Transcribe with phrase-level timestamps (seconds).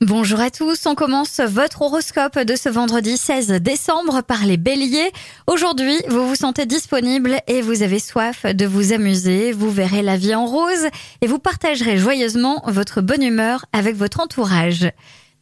[0.00, 5.10] Bonjour à tous, on commence votre horoscope de ce vendredi 16 décembre par les béliers.
[5.48, 10.16] Aujourd'hui, vous vous sentez disponible et vous avez soif de vous amuser, vous verrez la
[10.16, 10.86] vie en rose
[11.20, 14.88] et vous partagerez joyeusement votre bonne humeur avec votre entourage.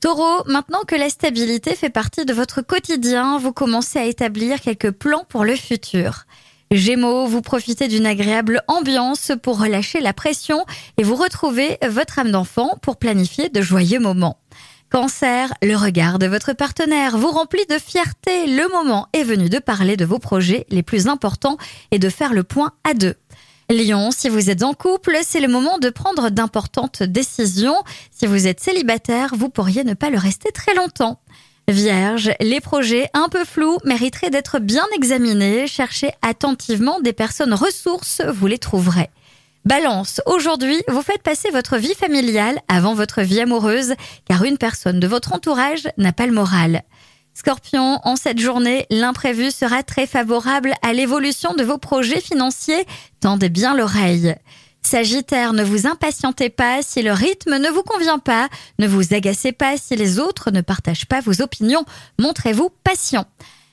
[0.00, 4.90] Taureau, maintenant que la stabilité fait partie de votre quotidien, vous commencez à établir quelques
[4.90, 6.24] plans pour le futur.
[6.72, 10.64] Gémeaux, vous profitez d'une agréable ambiance pour relâcher la pression
[10.98, 14.40] et vous retrouvez votre âme d'enfant pour planifier de joyeux moments.
[14.90, 18.48] Cancer, le regard de votre partenaire vous remplit de fierté.
[18.48, 21.56] Le moment est venu de parler de vos projets les plus importants
[21.92, 23.14] et de faire le point à deux.
[23.68, 27.76] Lion, si vous êtes en couple, c'est le moment de prendre d'importantes décisions.
[28.12, 31.20] Si vous êtes célibataire, vous pourriez ne pas le rester très longtemps.
[31.68, 35.66] Vierge, les projets un peu flous mériteraient d'être bien examinés.
[35.66, 39.10] Cherchez attentivement des personnes ressources, vous les trouverez.
[39.64, 43.94] Balance, aujourd'hui, vous faites passer votre vie familiale avant votre vie amoureuse,
[44.28, 46.82] car une personne de votre entourage n'a pas le moral.
[47.34, 52.86] Scorpion, en cette journée, l'imprévu sera très favorable à l'évolution de vos projets financiers.
[53.18, 54.36] Tendez bien l'oreille.
[54.86, 58.48] Sagittaire, ne vous impatientez pas si le rythme ne vous convient pas.
[58.78, 61.84] Ne vous agacez pas si les autres ne partagent pas vos opinions.
[62.20, 63.26] Montrez-vous patient.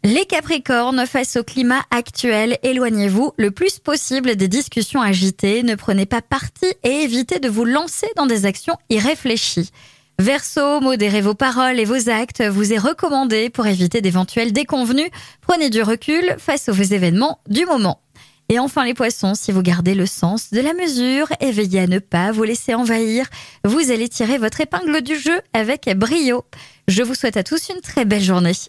[0.04, 6.08] Les Capricornes, face au climat actuel, éloignez-vous le plus possible des discussions agitées, ne prenez
[6.08, 9.70] pas parti et évitez de vous lancer dans des actions irréfléchies.
[10.18, 15.12] Verseau, modérez vos paroles et vos actes, vous est recommandé pour éviter d'éventuels déconvenus.
[15.42, 18.03] Prenez du recul face aux événements du moment.
[18.50, 21.88] Et enfin les poissons, si vous gardez le sens de la mesure et veillez à
[21.88, 23.26] ne pas vous laisser envahir,
[23.64, 26.44] vous allez tirer votre épingle du jeu avec brio.
[26.88, 28.54] Je vous souhaite à tous une très belle journée.